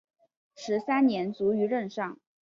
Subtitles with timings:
[0.55, 2.17] 十三年卒于任上。